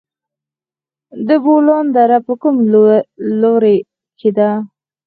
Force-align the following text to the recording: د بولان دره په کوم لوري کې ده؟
د 1.27 1.29
بولان 1.43 1.85
دره 1.95 2.17
په 2.27 2.33
کوم 2.41 2.55
لوري 3.41 3.77
کې 4.19 4.29
ده؟ 4.37 4.49